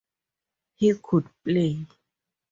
[0.77, 1.85] He could play.